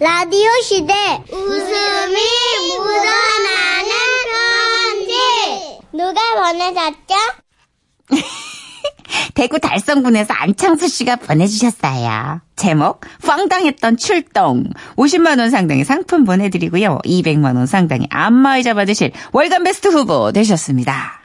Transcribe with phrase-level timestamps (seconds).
[0.00, 0.94] 라디오 시대
[1.30, 2.16] 웃음이
[2.78, 3.92] 묻어나는
[5.04, 7.14] 편지 누가 보내셨죠?
[9.34, 12.40] 대구 달성군에서 안창수 씨가 보내주셨어요.
[12.56, 14.64] 제목 황당했던 출동
[14.96, 17.00] 50만 원 상당의 상품 보내드리고요.
[17.04, 21.20] 200만 원 상당의 안마의자 받으실 월간 베스트 후보 되셨습니다.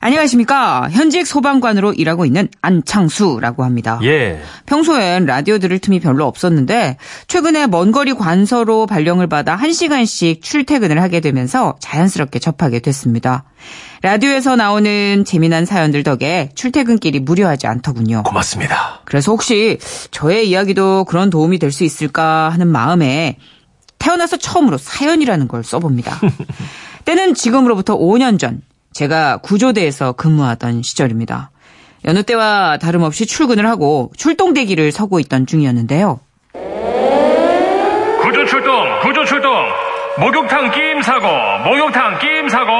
[0.00, 0.88] 안녕하십니까.
[0.90, 3.98] 현직 소방관으로 일하고 있는 안창수라고 합니다.
[4.04, 4.40] 예.
[4.66, 6.96] 평소엔 라디오 들을 틈이 별로 없었는데
[7.26, 13.44] 최근에 먼 거리 관서로 발령을 받아 1시간씩 출퇴근을 하게 되면서 자연스럽게 접하게 됐습니다.
[14.02, 18.22] 라디오에서 나오는 재미난 사연들 덕에 출퇴근길이 무료하지 않더군요.
[18.22, 19.00] 고맙습니다.
[19.04, 19.78] 그래서 혹시
[20.12, 23.36] 저의 이야기도 그런 도움이 될 수 있을까 하는 마음에
[23.98, 26.18] 태어나서 처음으로 사연이라는 걸 써봅니다.
[27.04, 28.62] 때는 지금으로부터 5년 전
[28.98, 31.52] 제가 구조대에서 근무하던 시절입니다.
[32.04, 36.18] 여느 때와 다름없이 출근을 하고 출동 대기를 서고 있던 중이었는데요.
[38.20, 39.54] 구조 출동, 구조 출동.
[40.18, 41.28] 목욕탕 끼임 사고,
[41.64, 42.72] 목욕탕 끼임 사고.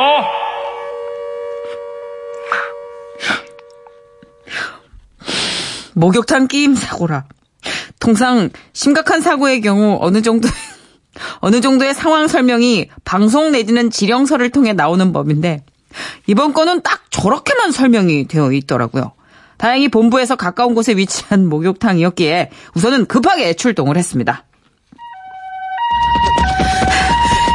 [5.94, 7.26] 목욕탕 끼임 사고라.
[8.00, 10.48] 통상 심각한 사고의 경우 어느 정도
[11.38, 15.62] 어느 정도의 상황 설명이 방송 내지는 지령서를 통해 나오는 법인데
[16.26, 19.12] 이번 건은 딱 저렇게만 설명이 되어 있더라고요.
[19.56, 24.44] 다행히 본부에서 가까운 곳에 위치한 목욕탕이었기에 우선은 급하게 출동을 했습니다.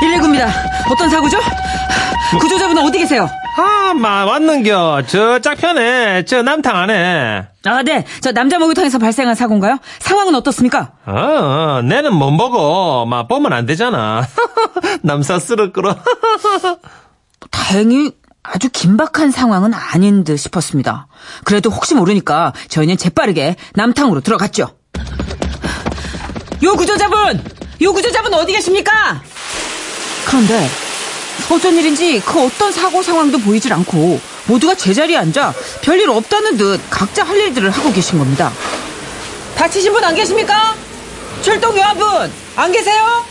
[0.02, 0.50] 119입니다.
[0.92, 1.38] 어떤 사고죠?
[2.40, 3.30] 구조자분 은 어디 계세요?
[3.56, 5.04] 아, 마, 왔는겨.
[5.08, 7.48] 저 짝편에, 저 남탕 안에.
[7.66, 8.04] 아, 네.
[8.22, 9.78] 저 남자 목욕탕에서 발생한 사고인가요?
[10.00, 10.94] 상황은 어떻습니까?
[11.06, 14.28] 어, 어, 내는 못 보고, 막, 보면 안 되잖아.
[15.04, 15.96] 남사스럽구러.
[17.52, 18.12] 다행히
[18.44, 21.08] 아주 긴박한 상황은 아닌 듯 싶었습니다.
[21.46, 24.70] 그래도 혹시 모르니까 저희는 재빠르게 남탕으로 들어갔죠.
[26.64, 27.44] 요 구조자분!
[27.82, 29.22] 요 구조자분 어디 계십니까?
[30.26, 30.70] 그런데
[31.50, 37.24] 어쩐 일인지 그 어떤 사고 상황도 보이질 않고 모두가 제자리에 앉아 별일 없다는 듯 각자
[37.24, 38.52] 할 일들을 하고 계신 겁니다.
[39.56, 40.76] 다치신 분 안 계십니까?
[41.42, 43.26] 출동 요한분 안 계세요?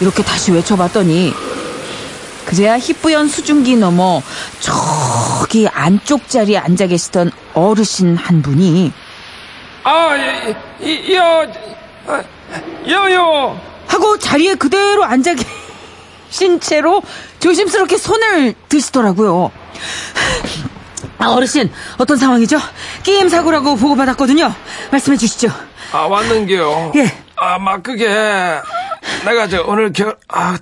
[0.00, 1.34] 이렇게 다시 외쳐봤더니
[2.48, 4.22] 그제야 희뿌연 수증기 넘어
[4.60, 8.90] 저기 안쪽 자리에 앉아 계시던 어르신 한 분이
[9.84, 11.46] 아, 이, 이, 여,
[12.06, 12.22] 아,
[12.88, 13.60] 여요.
[13.86, 15.34] 하고 자리에 그대로 앉아
[16.30, 17.02] 계신 채로
[17.40, 19.50] 조심스럽게 손을 드시더라고요.
[21.18, 22.58] 아, 어르신, 어떤 상황이죠?
[23.02, 24.54] 게임 사고라고 보고받았거든요.
[24.90, 25.48] 말씀해 주시죠.
[25.92, 26.92] 아, 왔는겨.
[26.96, 27.12] 예.
[27.36, 28.06] 아, 막 그게
[29.24, 30.58] 내가 저 오늘 결, 아,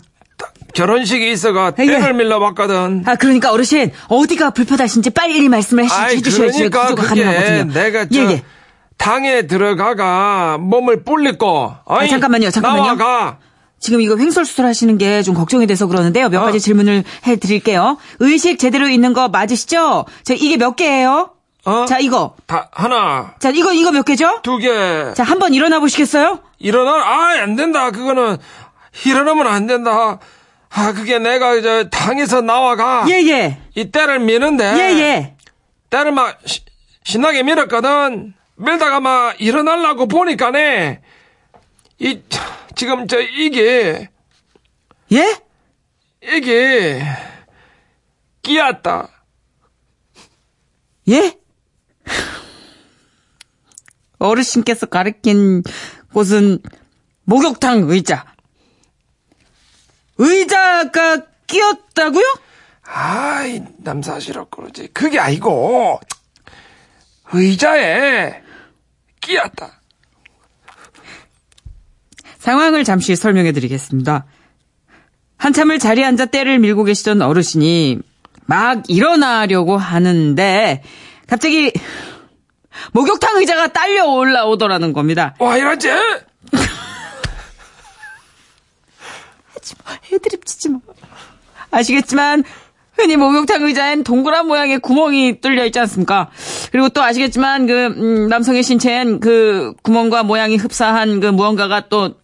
[0.76, 1.86] 결혼식이 있어가 예.
[1.86, 3.02] 땡을 밀러봤거든.
[3.06, 7.72] 아, 그러니까 어르신, 어디가 불편하신지 빨리 말씀을 해주, 아이, 해주셔야지 그러니까 구조가 그게 가능하거든요.
[7.72, 8.42] 내가 저 예, 예.
[8.98, 12.82] 당에 들어가가 몸을 불리고 아이, 잠깐만요, 잠깐만요.
[12.84, 13.38] 나와가
[13.78, 16.28] 지금 이거 횡설수설 하시는 게 좀 걱정이 돼서 그러는데요.
[16.28, 16.44] 몇 어.
[16.44, 17.96] 가지 질문을 해 드릴게요.
[18.20, 20.04] 의식 제대로 있는 거 맞으시죠?
[20.24, 21.30] 자, 이게 몇 개예요?
[21.64, 21.84] 어?
[21.86, 22.36] 자, 이거.
[22.46, 24.40] 다 하나, 자, 이거, 이거 몇 개죠?
[24.42, 24.68] 두 개.
[25.14, 26.40] 자, 한번 일어나 보시겠어요?
[26.58, 27.90] 일어나 아, 안 된다.
[27.90, 28.36] 그거는
[29.04, 30.18] 일어나면 안 된다.
[30.70, 33.58] 아, 그게 내가 저 당에서 나와가 예, 예.
[33.74, 35.36] 이 때를 미는데 예, 예.
[35.90, 36.64] 때를 막 시-
[37.04, 38.34] 신나게 밀었거든.
[38.56, 41.00] 밀다가 막 일어나려고 보니까네
[41.98, 42.20] 이
[42.74, 44.08] 지금 저 이게
[45.12, 45.36] 예?
[46.22, 47.02] 이게
[48.42, 49.08] 끼었다.
[51.10, 51.36] 예?
[54.18, 55.62] 어르신께서 가르친
[56.12, 56.58] 곳은
[57.24, 58.24] 목욕탕 의자.
[60.18, 62.24] 의자가 끼었다고요?
[62.84, 64.88] 아이 남사시럽고 그러지.
[64.92, 66.00] 그게 아니고
[67.32, 68.42] 의자에
[69.20, 69.80] 끼었다.
[72.38, 74.24] 상황을 잠시 설명해 드리겠습니다.
[75.36, 77.98] 한참을 자리에 앉아 때를 밀고 계시던 어르신이
[78.46, 80.82] 막 일어나려고 하는데
[81.26, 81.72] 갑자기
[82.92, 85.34] 목욕탕 의자가 딸려 올라오더라는 겁니다.
[85.40, 85.88] 와 이러지?
[90.12, 90.78] 해드립 치지 마.
[91.70, 92.44] 아시겠지만
[92.94, 96.30] 흔히 목욕탕 의자엔 동그란 모양의 구멍이 뚫려 있지 않습니까?
[96.72, 102.14] 그리고 또 아시겠지만 그 음, 남성의 신체엔 그 구멍과 모양이 흡사한 그 무언가가 또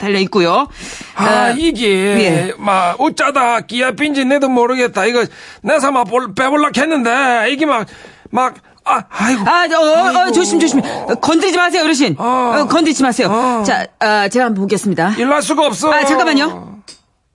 [0.00, 0.66] 달려 있고요.
[1.14, 2.54] 아, 아, 이게, 예.
[2.56, 5.04] 막, 어쩌다 끼야빈지 내도 모르겠다.
[5.04, 5.26] 이거,
[5.62, 7.86] 막 볼, 빼볼락 했는데, 이게 막,
[8.30, 8.54] 막,
[8.90, 9.42] 아, 아이고.
[9.48, 10.32] 아, 어, 어, 어, 아이고.
[10.32, 10.80] 조심, 조심.
[10.84, 12.16] 어, 건드리지 마세요, 어르신.
[12.18, 12.24] 어.
[12.58, 13.28] 어, 건드리지 마세요.
[13.30, 13.62] 어.
[13.64, 15.14] 자, 아, 제가 한번 보겠습니다.
[15.16, 15.92] 일날 수가 없어.
[15.92, 16.80] 아, 잠깐만요.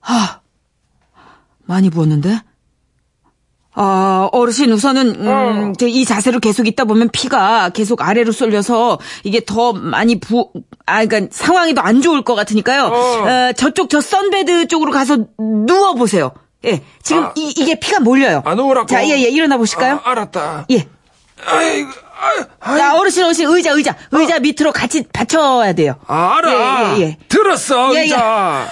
[0.02, 0.40] 아,
[1.64, 2.40] 많이 부었는데?
[3.78, 9.74] 아, 어르신 우선은 음, 저이 자세로 계속 있다 보면 피가 계속 아래로 쏠려서 이게 더
[9.74, 10.50] 많이 부,
[10.86, 12.84] 아, 그러니까 상황이 더 안 좋을 것 같으니까요.
[12.86, 16.32] 어, 저쪽 저 선베드 쪽으로 가서 누워 보세요.
[16.64, 17.32] 예, 지금 아.
[17.36, 18.42] 이, 이게 피가 몰려요.
[18.46, 18.86] 아, 누우라고?
[18.86, 20.00] 자, 예, 예, 일어나 보실까요?
[20.02, 20.66] 아, 알았다.
[20.70, 20.88] 예.
[21.44, 21.90] 아이고,
[22.60, 25.96] 아이, 자, 어르신, 어르신, 의자, 의자, 의자 밑으로 같이 받쳐야 돼요.
[26.06, 26.94] 아, 알아.
[26.96, 27.16] 예, 예, 예.
[27.28, 28.68] 들었어, 예, 의자.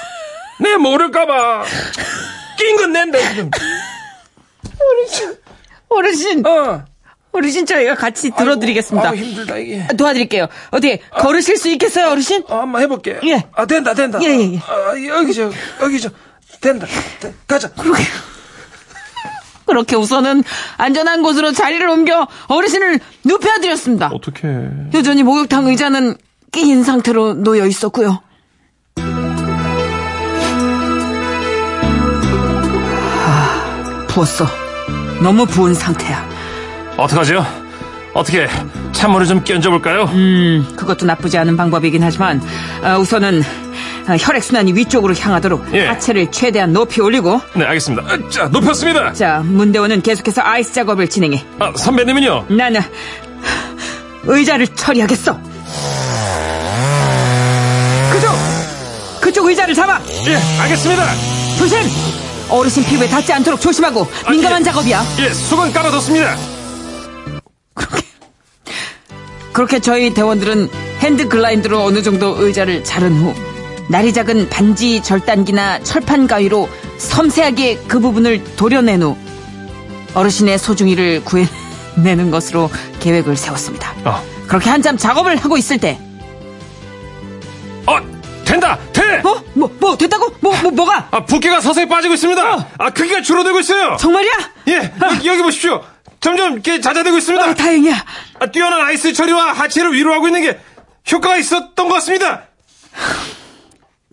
[0.60, 1.64] 내 모를까봐.
[2.58, 3.50] 낀 건 낸다, 지금.
[5.88, 6.84] 어르신, 어.
[7.32, 9.08] 어르신 저희가 같이 들어드리겠습니다.
[9.08, 9.86] 아, 힘들다, 이게.
[9.96, 10.46] 도와드릴게요.
[10.70, 12.44] 어떻게 걸으실 수 있겠어요, 어르신?
[12.48, 13.18] 어, 한번 해볼게.
[13.24, 13.44] 예.
[13.54, 14.18] 아, 된다, 된다.
[14.22, 14.58] 예, 예, 예.
[14.58, 15.50] 아, 여기, 저,
[15.82, 16.10] 여기, 저.
[16.60, 16.86] 된다.
[17.20, 17.34] 돼.
[17.46, 17.68] 가자.
[17.72, 17.92] 그
[19.66, 20.44] 렇게 우선은
[20.76, 24.10] 안전한 곳으로 자리를 옮겨 어르신을 눕혀드렸습니다.
[24.12, 24.48] 어떻게?
[24.92, 26.16] 여전히 목욕탕 의자는
[26.52, 28.20] 끼인 상태로 놓여 있었고요.
[33.26, 34.46] 아, 부었어.
[35.22, 36.28] 너무 부은 상태야.
[36.96, 37.44] 어떡하죠?
[38.12, 38.46] 어떻게
[38.92, 40.04] 찬물을 좀 끼얹어 볼까요?
[40.12, 42.40] 음, 그것도 나쁘지 않은 방법이긴 하지만
[42.82, 43.44] 어, 우선은 어,
[44.06, 45.86] 혈액순환이 위쪽으로 향하도록 예.
[45.86, 48.04] 하체를 최대한 높이 올리고 네, 알겠습니다.
[48.06, 49.12] 아, 자, 높였습니다.
[49.12, 51.44] 자, 문대원은 계속해서 아이스 작업을 진행해.
[51.58, 52.46] 아, 선배님은요?
[52.50, 52.80] 나는
[54.24, 55.38] 의자를 처리하겠어.
[58.12, 58.30] 그쪽,
[59.20, 60.00] 그쪽 의자를 잡아.
[60.26, 61.04] 예, 알겠습니다.
[61.58, 61.78] 조심.
[62.50, 64.64] 어르신 피부에 닿지 않도록 조심하고 민감한 예.
[64.64, 65.02] 작업이야.
[65.20, 66.36] 예, 수건 깔아뒀습니다.
[69.52, 70.68] 그렇게 저희 대원들은
[70.98, 73.34] hand grinder로 어느 정도 의자를 자른 후
[73.88, 79.16] 날이 작은 반지 절단기나 철판 가위로 섬세하게 그 부분을 도려낸 후
[80.14, 82.70] 어르신의 소중이를 구해내는 것으로
[83.00, 83.92] 계획을 세웠습니다.
[84.04, 84.22] 어.
[84.46, 85.98] 그렇게 한참 작업을 하고 있을 때
[87.86, 87.98] 어,
[88.44, 88.78] 된다!
[88.92, 89.20] 돼!
[89.24, 89.42] 어?
[89.52, 90.34] 뭐, 뭐, 됐다고?
[90.40, 91.08] 뭐, 뭐, 뭐가?
[91.10, 92.68] 아, 붓기가 서서히 빠지고 있습니다.
[92.78, 93.96] 아, 크기가 줄어들고 있어요.
[93.98, 94.32] 정말이야?
[94.68, 95.82] 예, 여기, 여기 보십시오.
[96.20, 97.44] 점점 이렇게 잦아들고 있습니다.
[97.44, 98.04] 아, 다행이야.
[98.40, 100.58] 아, 뛰어난 아이스 처리와 하체를 위로하고 있는 게
[101.12, 102.44] 효과가 있었던 것 같습니다.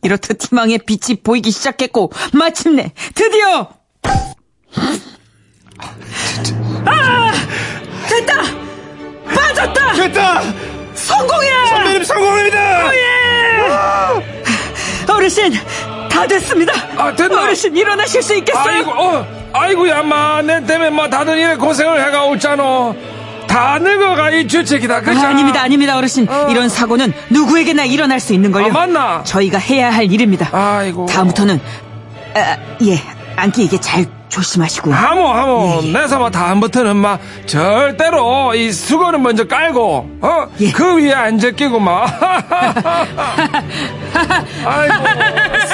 [0.04, 3.68] 이렇듯 희망의 빛이 보이기 시작했고, 마침내, 드디어!
[6.86, 7.32] 아!
[8.10, 8.36] 됐다!
[9.34, 9.94] 빠졌다!
[9.94, 10.42] 됐다!
[10.96, 11.66] 성공이야!
[11.68, 12.92] 선배님 성공입니다!
[15.10, 15.54] 어르신,
[16.10, 16.74] 다 됐습니다!
[16.98, 17.44] 아, 됐나?
[17.44, 18.64] 어르신, 일어나실 수 있겠어요?
[18.64, 22.94] 아이고, 어, 아이고야, 마, 내 때문에 마, 다들 이래 고생을 해가 오잖아.
[23.52, 25.20] 다 늙어가, 이 주책이다, 그죠?
[25.20, 26.28] 아, 아닙니다, 아닙니다, 어르신.
[26.50, 28.68] 이런 사고는 누구에게나 일어날 수 있는 걸요.
[28.68, 29.24] 아, 맞나?
[29.24, 30.48] 저희가 해야 할 일입니다.
[30.54, 31.06] 아이고.
[31.08, 31.60] 다음부터는,
[32.36, 32.98] 아, 예,
[33.36, 34.96] 안기 이게 잘 조심하시고요.
[34.96, 35.80] 하모, 하모.
[35.84, 35.92] 예, 예.
[35.92, 40.46] 내 삼아 다음부터는 마, 절대로 이 수건을 먼저 깔고, 어?
[40.62, 40.72] 예.
[40.72, 42.06] 그 위에 안 제끼고 마.
[44.66, 45.04] 아이고,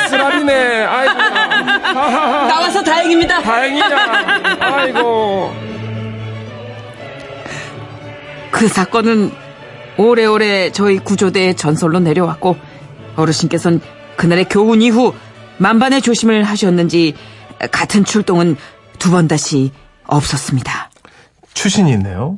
[0.10, 0.86] 쓰라리네.
[0.86, 1.14] 아이고.
[1.94, 3.42] 나와서 다행입니다.
[3.44, 3.86] 다행이야.
[4.62, 5.67] 아이고.
[8.58, 9.32] 그 사건은
[9.98, 12.56] 오래오래 저희 구조대의 전설로 내려왔고
[13.16, 13.82] 어르신께서는
[14.16, 15.14] 그날의 교훈 이후
[15.58, 17.16] 만반의 조심을 하셨는지
[17.72, 18.58] 같은 출동은
[19.00, 19.72] 두 번 다시
[20.08, 20.90] 없었습니다.
[21.54, 22.38] 추신이 있네요.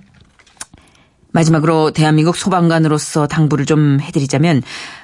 [1.39, 4.61] 마지막으로 대한민국 소방관으로서 당부를 좀 해드리자면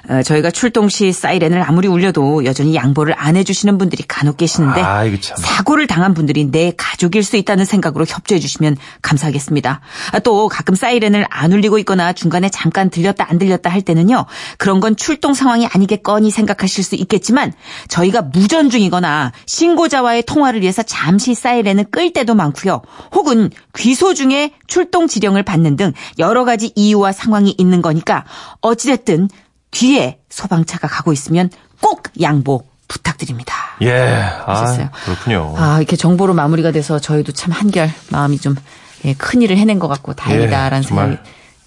[0.08, 5.04] 어, 저희가 출동 시 사이렌을 아무리 울려도 여전히 양보를 안 해주시는 분들이 간혹 계시는데 아.
[5.36, 9.80] 사고를 당한 분들이 내 가족일 수 있다는 생각으로 협조해 주시면 감사하겠습니다.
[10.12, 14.26] 아, 또 가끔 사이렌을 안 울리고 있거나 중간에 잠깐 들렸다 안 들렸다 할 때는요.
[14.58, 17.52] 그런 건 출동 상황이 아니겠거니 생각하실 수 있겠지만
[17.88, 22.82] 저희가 무전 중이거나 신고자와의 통화를 위해서 잠시 사이렌을 끌 때도 많고요.
[23.14, 25.92] 혹은 귀소 중에 출동 지령을 받는 등
[26.26, 28.24] 여러 가지 이유와 상황이 있는 거니까
[28.60, 29.28] 어찌됐든
[29.70, 33.54] 뒤에 소방차가 가고 있으면 꼭 양보 부탁드립니다.
[33.82, 33.92] 예.
[33.92, 34.86] 하셨어요.
[34.86, 35.54] 아, 그렇군요.
[35.56, 38.56] 아, 이렇게 정보로 마무리가 돼서 저희도 참 한결 마음이 좀,
[39.04, 40.88] 예, 큰 일을 해낸 것 같고 다행이다라는 예.
[40.88, 41.16] 생각이,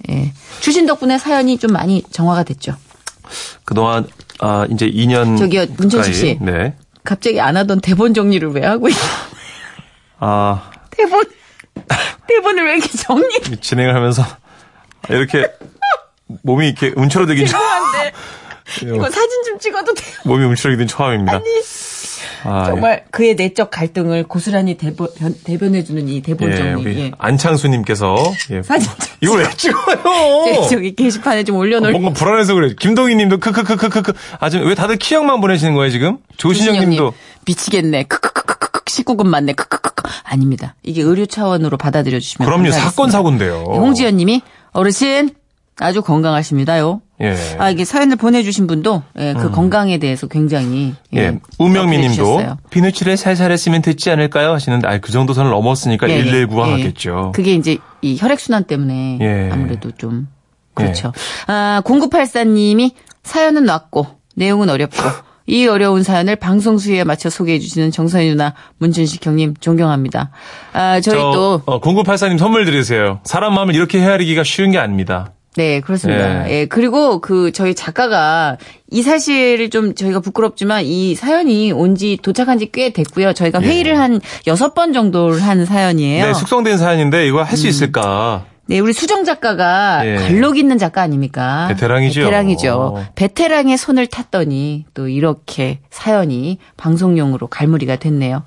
[0.09, 0.33] 예.
[0.59, 2.75] 주신 덕분에 사연이 좀 많이 정화가 됐죠.
[3.63, 4.07] 그동안,
[4.39, 5.37] 아, 이제 2년.
[5.37, 6.37] 저기요, 문천식 씨.
[6.41, 6.75] 네.
[7.03, 8.99] 갑자기 안 하던 대본 정리를 왜 하고 있어?
[10.19, 11.23] 아, 대본,
[12.27, 13.59] 대본을 왜 이렇게 정리?
[13.61, 14.23] 진행을 하면서
[15.09, 15.47] 이렇게
[16.43, 17.61] 몸이 이렇게 움츠러들긴 처음.
[17.61, 18.11] 죄송한데.
[18.83, 20.15] 이거 사진 좀 찍어도 돼요?
[20.25, 21.41] 몸이 움츠러들긴 처음입니다.
[22.43, 25.07] 아, 정말 그의 내적 갈등을 고스란히 대변,
[25.43, 26.99] 대변해주는 이 대본 예, 정리.
[26.99, 27.11] 예.
[27.17, 28.15] 안창수님께서
[28.51, 28.61] 예.
[28.61, 29.97] 사진 좀 이걸 왜 찍어요?
[30.45, 32.73] 제 저기 게시판에 좀 올려놓을 뭔가 불안해서 그래.
[32.79, 34.13] 김동희님도 크크크크크크.
[34.39, 36.17] 아 지금 왜 다들 키형만 보내시는 거예요 지금?
[36.37, 37.13] 조신영님도
[37.45, 38.03] 미치겠네.
[38.03, 39.53] 크크크크크 19금 맞네.
[39.53, 40.75] 크크크크 아닙니다.
[40.83, 42.89] 이게 의료 차원으로 받아들여 주시면 그럼요 감사하겠습니다.
[42.91, 43.63] 사건 사고인데요.
[43.67, 45.31] 홍지연 님이 어르신
[45.79, 47.01] 아주 건강하십니다요.
[47.21, 47.35] 예.
[47.57, 52.13] 아, 이게 사연을 보내주신 분도 예, 그 건강에 대해서 굉장히 예, 예, 우명미 어필해 님도
[52.15, 52.57] 주셨어요.
[52.69, 54.53] 비누칠에 살살 했으면 됐지 않을까요?
[54.53, 56.23] 하시는데, 아, 그 정도 선을 넘었으니까 예, 예.
[56.23, 56.71] 119가 예.
[56.71, 57.31] 하겠죠.
[57.35, 59.49] 그게 이제 이 혈액순환 때문에 예.
[59.51, 60.27] 아무래도 좀
[60.73, 61.11] 그렇죠.
[61.47, 62.91] 아, 0984님이
[63.23, 64.97] 사연은 왔고 내용은 어렵고
[65.49, 70.29] 이 어려운 사연을 방송 수위에 맞춰 소개해 주시는 정선희 누나, 문준식 형님 존경합니다.
[70.73, 73.19] 아, 저희 저, 또 어, 0984님 선물 드리세요.
[73.23, 75.31] 사람 마음을 이렇게 헤아리기가 쉬운 게 아닙니다.
[75.55, 76.47] 네, 그렇습니다.
[76.49, 76.53] 예.
[76.61, 76.65] 예.
[76.67, 78.57] 그리고 그 저희 작가가
[78.91, 83.33] 이 사실을 좀 저희가 부끄럽지만 이 사연이 온 지 도착한 지 꽤 됐고요.
[83.33, 86.23] 저희가 회의를 한 여섯 번 정도를 한 사연이에요.
[86.23, 86.27] 예.
[86.27, 88.45] 네, 숙성된 사연인데 이거 할수 있을까?
[88.69, 90.15] 네, 우리 수정 작가가 예.
[90.17, 91.65] 관록 있는 작가 아닙니까?
[91.69, 92.21] 베테랑이죠.
[92.21, 93.05] 베테랑이죠.
[93.15, 98.43] 베테랑의 손을 탔더니 또 이렇게 사연이 방송용으로 갈무리가 됐네요.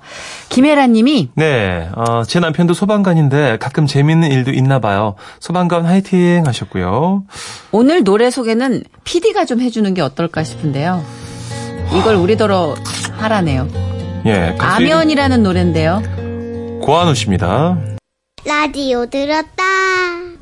[0.47, 5.15] 김혜라 님이 네, 어, 제 남편도 소방관인데 가끔 재밌는 일도 있나 봐요.
[5.41, 7.25] 소방관 화이팅 하셨고요.
[7.73, 11.03] 오늘 노래 소개는 PD가 좀 해주는 게 어떨까 싶은데요.
[11.99, 12.75] 이걸 우리더러
[13.17, 13.67] 하라네요.
[14.25, 16.01] 예, 가수 아면이라는 노래인데요.
[16.81, 17.77] 고한우 씨입니다.
[18.45, 19.72] 라디오 들었다.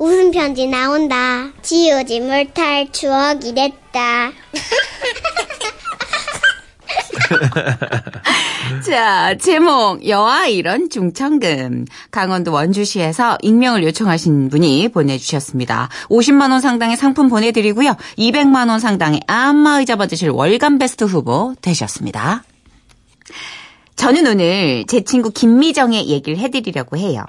[0.02, 1.52] 웃음 편지 나온다.
[1.62, 4.32] 지우지 못할 추억이 됐다.
[8.84, 11.84] 자, 제목 여아 이런 중천금.
[12.10, 15.88] 강원도 원주시에서 익명을 요청하신 분이 보내주셨습니다.
[16.08, 17.94] 50만 원 상당의 상품 보내드리고요.
[18.18, 22.42] 200만 원 상당의 안마의자 받으실 월간 베스트 후보 되셨습니다.
[23.94, 27.24] 저는 오늘 제 친구 김미정의 얘기를 해드리려고 해요.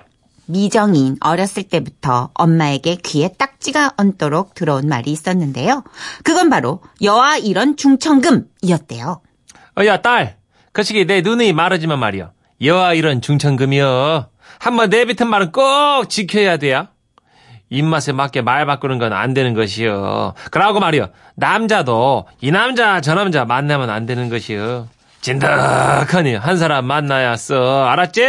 [0.45, 5.83] 미정인 어렸을 때부터 엄마에게 귀에 딱지가 얹도록 들어온 말이 있었는데요.
[6.23, 9.21] 그건 바로 여아 이런 중천금이었대요.
[9.79, 10.37] 어, 야, 딸.
[10.71, 12.31] 그 시기 내 눈이 마르지만 말이야.
[12.63, 14.27] 여아 이런 중천금이여.
[14.59, 16.89] 한번 내뱉은 말은 꼭 지켜야 돼야.
[17.69, 20.35] 입맛에 맞게 말 바꾸는 건 안 되는 것이여.
[20.51, 21.09] 그러고 말이여.
[21.35, 24.87] 남자도 이 남자 저 남자 만나면 안 되는 것이여.
[25.21, 27.85] 진득하니 한 사람 만나야 써.
[27.85, 28.21] 알았지?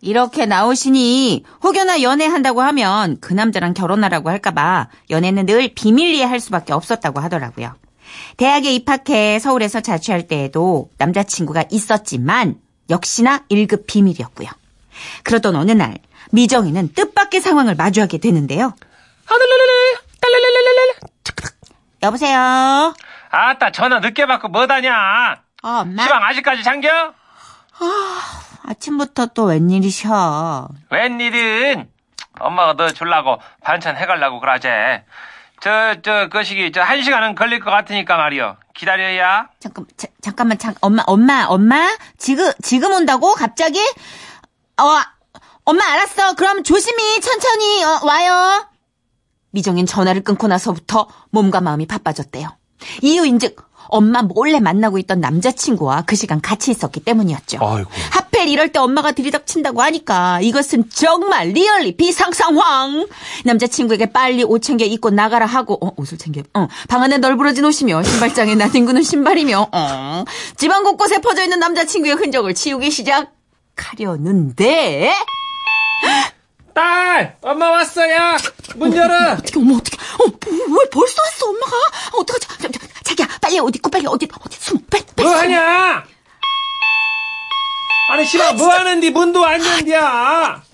[0.00, 7.20] 이렇게 나오시니 혹여나 연애한다고 하면 그 남자랑 결혼하라고 할까봐 연애는 늘 비밀리에 할 수밖에 없었다고
[7.20, 7.74] 하더라고요.
[8.36, 12.56] 대학에 입학해 서울에서 자취할 때에도 남자친구가 있었지만
[12.88, 14.48] 역시나 1급 비밀이었고요.
[15.22, 15.98] 그러던 어느 날
[16.32, 18.74] 미정이는 뜻밖의 상황을 마주하게 되는데요.
[22.02, 22.94] 여보세요.
[23.30, 25.42] 아따 전화 늦게 받고 뭐다냐?
[25.62, 26.02] 어, 엄마.
[26.02, 26.88] 시방 아직까지 잠겨?
[26.88, 28.40] 아
[28.74, 30.68] 침부터 또 웬일이셔.
[30.90, 31.88] 웬일은
[32.38, 35.04] 엄마가 너 줄라고 반찬 해갈라고 그러제.
[35.60, 38.56] 저, 저, 그 시기, 저, 한 시간은 걸릴 것 같으니까 말이요.
[38.74, 39.48] 기다려야.
[39.60, 41.96] 잠깐, 자, 잠깐만, 잠, 엄마, 엄마, 엄마?
[42.16, 43.34] 지금, 지금 온다고?
[43.34, 43.78] 갑자기?
[43.78, 44.84] 어,
[45.64, 46.34] 엄마 알았어.
[46.34, 48.66] 그럼 조심히, 천천히, 어, 와요.
[49.50, 52.48] 미정인 전화를 끊고 나서부터 몸과 마음이 바빠졌대요.
[53.02, 57.58] 이유인즉, 엄마 몰래 만나고 있던 남자친구와 그 시간 같이 있었기 때문이었죠.
[57.60, 57.90] 아이고.
[58.10, 63.06] 하필 이럴 때 엄마가 들이닥친다고 하니까 이것은 정말 리얼리 비상상황.
[63.44, 66.42] 남자친구에게 빨리 옷 챙겨 입고 나가라 하고 어, 옷을 챙겨.
[66.54, 70.24] 어, 방 안에 널브러진 옷이며 신발장에 나뒹구는 신발이며 어,
[70.56, 75.12] 집안 곳곳에 퍼져 있는 남자친구의 흔적을 치우기 시작하려는데
[76.72, 77.36] 딸!
[77.42, 78.36] 엄마 왔어요!
[78.76, 79.32] 문 열어!
[79.32, 81.76] 어떻게 엄마 어떻게 어, 왜 벌써 왔어 엄마가
[82.12, 82.46] 어, 어떡하지
[83.16, 86.04] 자, 자기야 빨리 옷 입고 빨리 어디 어디 숨어 빨리 빨리 뭐 하냐?
[88.12, 90.00] 아니, 씨발, 뭐 하는디 문도 안 연디야?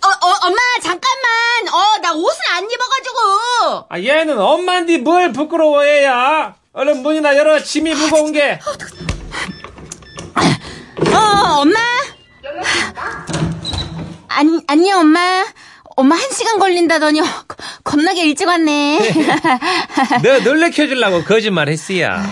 [0.03, 6.55] 어, 어, 엄마 잠깐만 어 나 옷을 안 입어가지고 아, 얘는 엄마인디 뭘 부끄러워해야?
[6.73, 8.61] 얼른 문이나 열어, 짐이 무거운 게.
[11.15, 11.79] 어, 엄마?
[14.29, 15.45] 안, 안녕, 엄마.
[15.97, 17.27] 엄마 한 시간 걸린다더니 거-
[17.83, 18.99] 겁나게 일찍 왔네.
[20.23, 22.23] 너 놀래켜주려고 거짓말 했어야.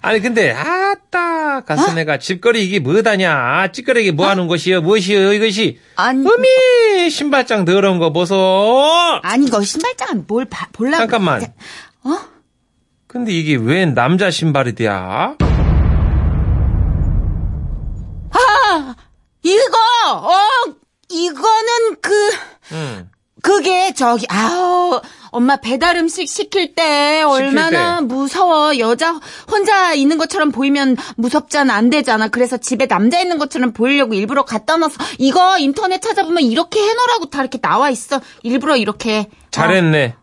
[0.00, 3.72] 아니, 근데, 아따, 가슴에가 집거리 이게 뭐다냐?
[3.72, 4.80] 찌꺼리 뭐 하는 것이여?
[4.82, 5.78] 무엇이여, 이것이?
[5.96, 9.20] 아니, 어미, 신발장 더러운 거 보소.
[9.22, 10.98] 아니, 이거 신발장은 뭘 봐, 볼라.
[10.98, 11.40] 잠깐만.
[11.40, 11.46] 자,
[12.04, 12.18] 어?
[13.06, 15.36] 근데 이게 웬 남자 신발이야?
[19.42, 19.78] 이거,
[20.10, 20.32] 어,
[21.10, 22.12] 이거는 그,
[22.74, 23.08] 응.
[23.42, 25.00] 그게 저기, 아우,
[25.30, 28.04] 엄마 배달 음식 시킬 때 얼마나 때.
[28.06, 28.78] 무서워.
[28.78, 31.74] 여자 혼자 있는 것처럼 보이면 무섭잖아.
[31.74, 32.28] 안 되잖아.
[32.28, 37.40] 그래서 집에 남자 있는 것처럼 보이려고 일부러 갖다 놔서 이거 인터넷 찾아보면 이렇게 해놓으라고 다
[37.42, 38.20] 이렇게 나와 있어.
[38.44, 39.28] 일부러 이렇게.
[39.50, 40.14] 잘했네.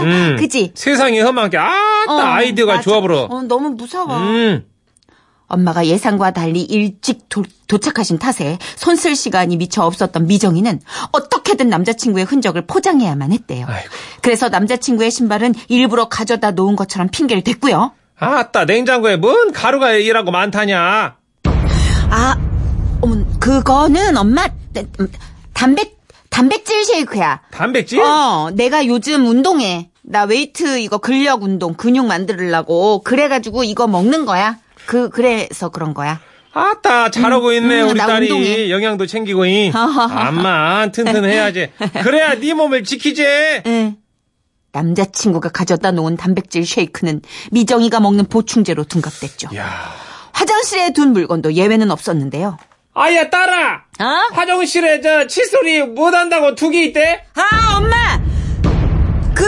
[0.00, 0.36] 음.
[0.40, 0.72] 그지?
[0.74, 1.72] 세상이 험한 게, 아따,
[2.08, 3.00] 어, 아이디어가 맞아.
[3.00, 3.20] 보러.
[3.30, 4.18] 어, 너무 무서워.
[4.18, 4.66] 음.
[5.54, 10.80] 엄마가 예상과 달리 일찍 도, 도착하신 탓에 손쓸 시간이 미처 없었던 미정이는
[11.12, 13.66] 어떻게든 남자친구의 흔적을 포장해야만 했대요.
[13.68, 13.88] 아이고.
[14.20, 17.92] 그래서 남자친구의 신발은 일부러 가져다 놓은 것처럼 핑계를 댔고요.
[18.18, 21.16] 아따 냉장고에 뭔 가루가 이라고 많다냐.
[22.10, 22.36] 아,
[23.00, 25.08] 어머, 그거는 엄마 네, 음,
[25.52, 25.98] 단백
[26.30, 27.42] 단백질 쉐이크야.
[27.52, 28.00] 단백질?
[28.00, 29.90] 어, 내가 요즘 운동해.
[30.02, 34.58] 나 웨이트 이거 근력 운동 근육 만들려고 그래가지고 이거 먹는 거야.
[34.86, 36.20] 그 그래서 그런 거야.
[36.52, 38.70] 아따 잘하고 있네 음, 우리 나 딸이 운동해.
[38.70, 41.72] 영양도 챙기고 이 암만 튼튼해야지
[42.04, 43.24] 그래야 네 몸을 지키지
[43.66, 43.96] 응.
[44.70, 49.48] 남자친구가 가져다 놓은 단백질 쉐이크는 미정이가 먹는 보충제로 둔갑됐죠.
[49.56, 49.92] 야
[50.32, 52.56] 화장실에 둔 물건도 예외는 없었는데요.
[52.94, 54.04] 아야 딸아 어?
[54.32, 58.20] 화장실에 저 칫솔이 못한다고 두 개 있대 아, 엄마!
[59.34, 59.44] 그,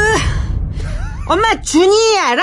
[1.28, 2.42] 엄마, 준이 알아?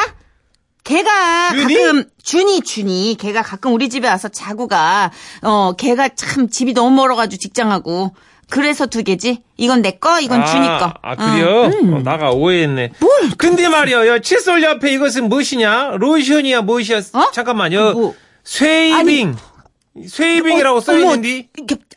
[0.84, 1.76] 걔가 준이?
[1.76, 3.16] 가끔, 준이, 준이.
[3.20, 5.12] 걔가 가끔 우리 집에 와서 자고 가.
[5.42, 8.14] 어, 걔가 참 집이 너무 멀어가지고 직장하고.
[8.50, 9.42] 그래서 두 개지?
[9.58, 10.94] 이건 내 거, 이건 준이 거.
[11.02, 11.72] 아 그래요?
[11.74, 11.94] 응.
[11.96, 13.32] 어, 나가 오해했네 뭘?
[13.38, 17.32] 근데 말이야 여 칫솔 옆에 이것은 무엇이냐 로션이야 무엇이야 어?
[17.32, 18.16] 잠깐만요 뭐?
[18.44, 19.38] shaving
[20.08, 21.48] shaving이라고 어, 써있는데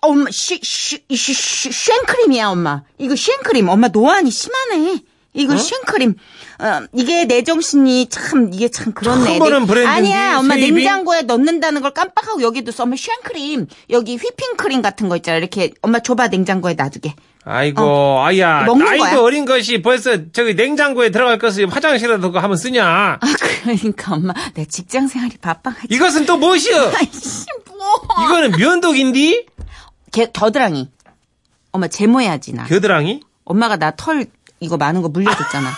[0.01, 2.83] 엄마, 쉬, 생크림이야, 엄마.
[2.99, 3.69] 이거 생크림.
[3.69, 5.01] 엄마 노안이 심하네.
[5.35, 5.57] 이거 어?
[5.57, 6.15] 쉔크림.
[6.59, 9.39] 어, 이게 내 정신이 참, 이게 참 그렇네.
[9.39, 10.75] 처음 보는 아니야, 엄마 세이빙?
[10.77, 12.85] 냉장고에 넣는다는 걸 깜빡하고 여기도 써.
[12.85, 13.67] 엄마 쉔크림.
[13.91, 15.39] 여기 휘핑크림 같은 거 있잖아.
[15.39, 17.15] 이렇게 엄마 줘봐, 냉장고에 놔두게.
[17.49, 19.21] 아이고 아야 먹는 나이도 거야.
[19.21, 23.19] 어린 것이 벌써 저기 냉장고에 들어갈 것을 화장실에 두고 하면 쓰냐 아,
[23.63, 25.95] 그러니까 엄마, 내 직장 생활이 바빠가지고.
[25.95, 28.25] 이것은 또 무엇이여 아이씨, 뭐.
[28.25, 29.47] 이거는 면도기인디
[30.11, 30.91] 개, 겨드랑이.
[31.71, 32.65] 엄마 제모해야지, 나.
[32.65, 34.27] 겨드랑이 엄마가 나 털
[34.59, 35.71] 이거 많은 거 물려줬잖아.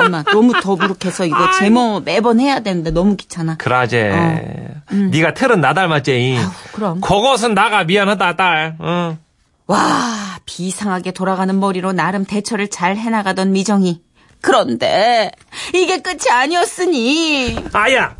[0.00, 3.56] 엄마 너무 더부룩해서 이거 제모 매번 해야 되는데 너무 귀찮아.
[3.56, 4.94] 그라제 어.
[4.94, 6.38] 네가 털은 나 닮았지
[6.72, 7.00] 그럼.
[7.00, 9.18] 그것은 나가 미안하다 딸 어.
[9.66, 14.00] 와 비상하게 돌아가는 머리로 나름 대처를 잘 해나가던 미정이.
[14.42, 15.30] 그런데
[15.74, 17.56] 이게 끝이 아니었으니.
[17.72, 18.14] 아야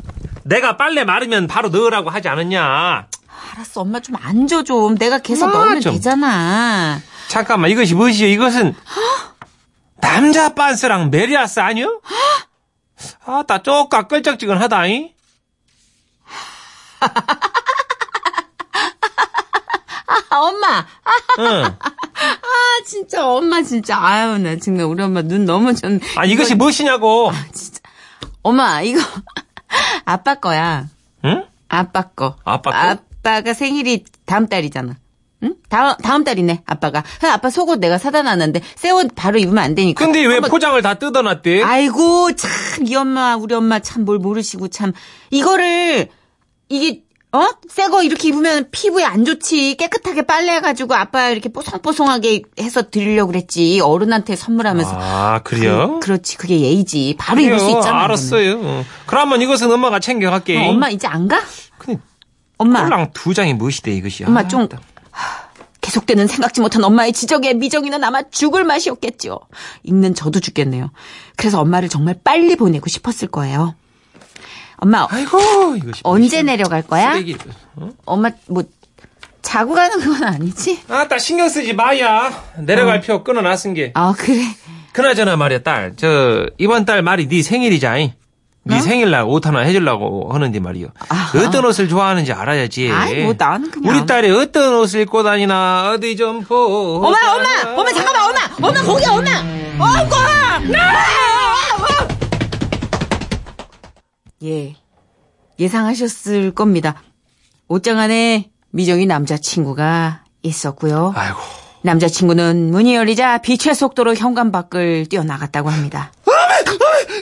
[0.45, 3.07] 내가 빨래 마르면 바로 넣으라고 하지 않았냐
[3.55, 4.97] 알았어 엄마 좀 앉아 좀.
[4.97, 5.95] 내가 계속 넣으면 좀.
[5.95, 7.01] 되잖아.
[7.29, 8.75] 잠깐만 이것이 무엇이여 이것은
[10.01, 12.01] 남자 빤스랑 메리아스 아니여?
[13.27, 15.11] 아따 쪼까 끌쩍지근하다잉
[20.31, 20.87] 아 엄마.
[21.39, 21.65] 응.
[21.65, 25.99] 아 진짜 엄마 진짜 아유 나 정말 우리 엄마 눈 너무 좀.
[26.17, 27.31] 아 이것이 무엇이냐고
[28.43, 29.01] 엄마 이거
[30.05, 30.87] 아빠 거야.
[31.25, 31.47] 응?
[31.69, 32.37] 아빠 거.
[32.45, 32.77] 아빠 거?
[32.77, 34.97] 아빠가 생일이 다음 달이잖아.
[35.43, 35.55] 응?
[35.69, 37.03] 다음, 다음 달이네, 아빠가.
[37.19, 40.05] 그래서 아빠 속옷 내가 사다 놨는데, 새 옷 바로 입으면 안 되니까.
[40.05, 41.63] 근데 왜 한번- 포장을 다 뜯어놨대?
[41.63, 42.51] 아이고, 참,
[42.87, 44.93] 이 엄마, 우리 엄마 참 뭘 모르시고 참.
[45.31, 46.09] 이거를,
[46.69, 47.47] 이게, 어?
[47.69, 49.77] 새 거 이렇게 입으면 피부에 안 좋지.
[49.77, 53.79] 깨끗하게 빨래해가지고 아빠 이렇게 뽀송뽀송하게 해서 드리려고 그랬지.
[53.81, 54.91] 어른한테 선물하면서.
[55.01, 56.01] 아 그래요?
[56.03, 57.15] 그, 렇지 그게 예의지.
[57.19, 57.79] 바로 입을 수 그래요?
[57.79, 58.03] 있잖아.
[58.03, 58.61] 알았어요.
[58.61, 58.85] 어.
[59.07, 60.55] 그러면 이것은 엄마가 챙겨갈게.
[60.55, 60.71] 그러면.
[60.71, 61.41] 어, 엄마 이제 안 가?
[61.79, 62.01] 근데
[62.59, 62.83] 엄마.
[62.83, 64.25] 꼴랑 두 장이 무엇이대 이것이.
[64.25, 64.67] 엄마 아, 좀
[65.81, 69.41] 계속되는 생각지 못한 엄마의 지적에 미정이는 아마 죽을 맛이었겠죠.
[69.83, 70.91] 읽는 저도 죽겠네요.
[71.37, 73.75] 그래서 엄마를 정말 빨리 보내고 싶었을 거예요.
[74.77, 77.13] 엄마 아이고 이것이 언제 내려갈 거야?
[77.13, 77.37] 쓰레기.
[77.77, 77.91] 어?
[78.05, 78.63] 엄마 뭐
[79.43, 80.81] 자고 가는 건 아니지?
[80.89, 82.31] 아따 신경 쓰지 마야.
[82.59, 83.93] 내려갈 필요 끊어놨은 게.
[83.95, 84.43] 아 그래.
[84.93, 85.95] 그나저나 말이야 딸.
[85.97, 88.13] 저 이번 달 말이 네 생일이자잉.
[88.63, 90.87] 네 생일날 옷 하나 해주려고 하는데 말이요.
[90.89, 90.91] 어?
[91.09, 91.39] 아하.
[91.47, 92.91] 어떤 옷을 좋아하는지 알아야지.
[92.93, 97.01] 아이, 뭐 나는 그냥 우리 딸이 어떤 옷을 입고 다니나 어디 좀 보.
[97.03, 99.31] 엄마 엄마 엄마 잠깐만 엄마 엄마 거기 엄마
[99.79, 100.15] 어이구
[104.45, 104.75] 예
[105.59, 107.03] 예상하셨을 겁니다
[107.69, 111.39] 옷장 안에 미정이 남자친구가 있었고요 아이고.
[111.83, 116.13] 남자친구는 문이 열리자 빛의 속도로 현관 밖을 뛰어나갔다고 합니다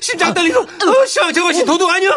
[0.01, 0.61] 심장 떨리고.
[0.61, 2.11] 어, 씨, 저것이 도둑 아니야?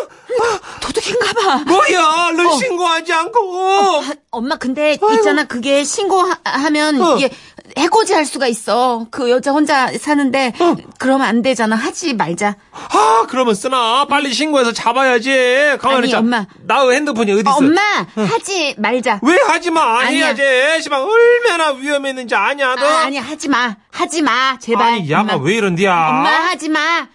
[0.82, 2.32] 도둑인가 봐 뭐야?
[2.36, 4.00] 너 신고하지 않고.
[4.02, 7.18] 아, 엄마 근데 있잖아 그게 신고하면 어.
[7.18, 7.30] 이게
[7.78, 10.54] 해코지 할 수가 있어 그 여자 혼자 사는데
[11.00, 14.06] 그러면 안 되잖아 하지 말자 아, 그러면 쓰나?
[14.06, 15.78] 빨리 신고해서 잡아야지.
[15.80, 16.20] 가만히 있자.
[16.20, 16.46] 엄마.
[16.66, 17.52] 나의 핸드폰이 어디 있어?
[17.52, 17.82] 어, 엄마
[18.16, 20.00] 하지 말자 왜 하지 마?
[20.00, 20.34] 아니야.
[20.34, 20.84] 해야지.
[20.84, 22.86] 시방 얼마나 위험했는지 아냐, 너?
[22.86, 25.38] 아, 아니 하지 마 하지 마 제발 아니, 야가.
[25.38, 25.92] 왜 이런디야?
[25.92, 27.08] 엄마 하지 마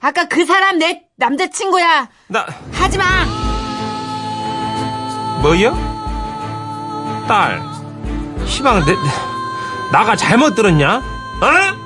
[0.00, 3.04] 아까 그 사람 내 남자친구야 나, 하지 마
[5.42, 5.72] 뭐야?
[7.28, 7.62] 딸.
[8.46, 8.94] 시방, 내,
[9.90, 10.96] 나가 잘못 들었냐?
[10.96, 11.80] 어?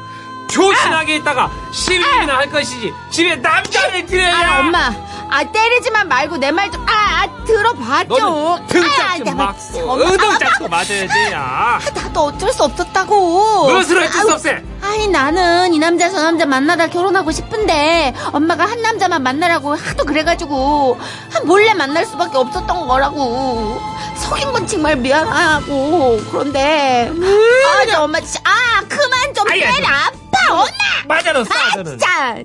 [0.49, 2.93] 조신하게 있다가 시비나 할 것이지.
[3.11, 4.37] 집에 남자를 들여야.
[4.57, 4.91] 아, 엄마
[5.31, 8.19] 아 때리지만 말고 내 말 좀아 아, 들어봤죠.
[8.19, 11.79] 너는 등짝 아, 좀 내가 맞고 엄마, 의등짝도 맞아야 돼야.
[11.95, 13.69] 나도 어쩔 수 없었다고.
[13.71, 14.51] 무엇을 어쩔 수 없어?
[14.83, 20.99] 아니 나는 이 남자 저 남자 만나다 결혼하고 싶은데 엄마가 한 남자만 만나라고 하도 그래가지고
[21.33, 23.81] 한 몰래 만날 수밖에 없었던 거라고
[24.17, 30.53] 속인 건 정말 미안하고 그런데 아, 저 엄마 진짜 아 그만 좀 아이, 때려 아파
[30.53, 30.65] 엄마
[31.09, 31.83] 맞아 너 싸, 아.
[31.83, 32.37] 진짜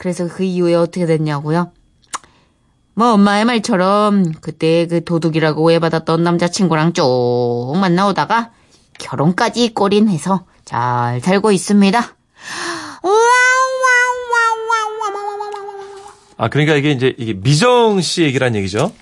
[0.00, 1.72] 그래서 그 이후에 어떻게 됐냐고요?
[2.94, 8.50] 뭐 엄마의 말처럼 그때 그 도둑이라고 오해받았던 남자친구랑 쭉 만나오다가
[8.98, 11.98] 결혼까지 꼬린 해서 잘 살고 있습니다.
[16.38, 18.94] 아 그러니까 이게 이제 이게 미정 씨 얘기란 얘기죠.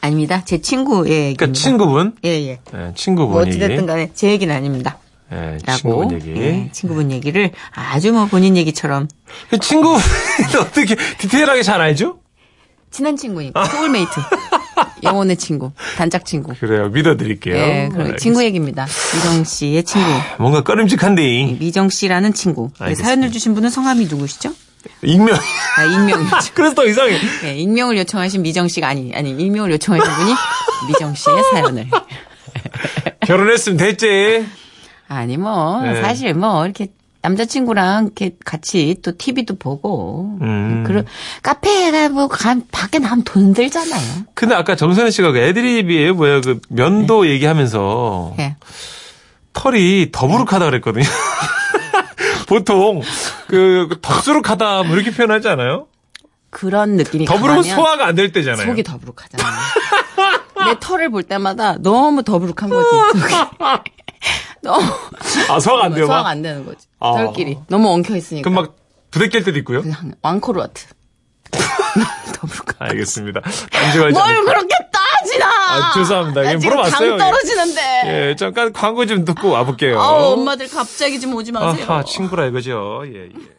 [0.00, 0.42] 아닙니다.
[0.46, 1.38] 제 친구의 얘기입니다.
[1.38, 2.60] 그러니까 친구분, 예, 예.
[2.72, 3.42] 예, 친구분 뭐.
[3.42, 4.98] 어찌됐든 간에 제 얘기는 아닙니다.
[5.32, 5.58] 예.
[5.74, 6.30] 친구분 얘기.
[6.40, 9.08] 예, 친구분 얘기를 아주 뭐 본인 얘기처럼
[9.50, 9.94] 그 친구
[10.60, 12.18] 어떻게 디테일하게 잘 알죠?
[12.90, 14.10] 친한 친구니까 소울메이트.
[15.02, 16.54] 영혼의 친구, 단짝 친구.
[16.58, 17.56] 그래요, 믿어드릴게요.
[17.56, 18.16] 예, 그럼.
[18.16, 18.86] 친구 얘기입니다.
[19.14, 20.06] 미정 씨의 친구.
[20.38, 22.70] 뭔가 꺼림직한데 미정 씨라는 친구.
[22.78, 23.06] 네, 알겠습니다.
[23.06, 24.52] 사연을 주신 분은 성함이 누구시죠?
[25.02, 25.36] 익명.
[25.76, 26.36] 아, 익명이죠.
[26.54, 27.18] 그래서 더 이상해.
[27.42, 30.34] 네, 익명을 요청하신 미정 씨가 아니, 아니, 익명을 요청하신 분이
[30.88, 31.86] 미정 씨의 사연을.
[33.26, 34.46] 결혼했으면 됐지.
[35.08, 36.00] 아니, 뭐, 네.
[36.02, 36.88] 사실 뭐, 이렇게
[37.22, 40.38] 남자친구랑 이렇게 같이 또 TV도 보고.
[40.40, 40.84] 음.
[40.86, 41.06] 그리고
[41.42, 44.24] 카페에 뭐, 가, 밖에 나가면 돈 들잖아요.
[44.34, 48.56] 근데 아까 정선혜 씨가 그 애드립이에요, 뭐야 그 면도 얘기하면서 예.
[49.52, 51.04] 털이 더부룩하다 그랬거든요.
[52.46, 53.02] 보통
[53.48, 55.86] 그 덥수룩하다 뭐 이렇게 표현하지 않아요?
[56.50, 58.66] 그런 느낌이 더부룩은 강하면 소화가 안 될 때잖아요.
[58.66, 59.52] 속이 더부룩하잖아요.
[60.66, 62.88] 내 털을 볼 때마다 너무 더부룩한 거지.
[64.62, 64.62] 속이.
[64.62, 64.82] 너무
[65.50, 66.28] 아 소화가 안 돼요, 소화가 막.
[66.30, 66.86] 안 되는 거지.
[67.00, 67.12] 아.
[67.12, 68.48] 털끼리 너무 엉켜 있으니까.
[68.48, 68.76] 그럼 막
[69.10, 69.82] 부대낄 때도 있고요.
[69.82, 70.86] 그냥 왕코르와트.
[72.34, 72.74] 더부룩한.
[72.78, 73.40] 알겠습니다.
[73.72, 74.12] 잠시만요.
[74.12, 75.46] 뭘 그렇게 따지나?
[75.46, 76.42] 아, 죄송합니다.
[76.42, 77.16] 나 예, 물어봤어요.
[77.16, 78.02] 당 떨어지는데.
[78.30, 80.00] 예, 잠깐 광고 좀 듣고 와볼게요.
[80.00, 81.86] 아우, 엄마들 갑자기 좀 오지 마세요.
[81.88, 83.02] 아하, 친구라 이거죠.
[83.06, 83.57] 예, 예.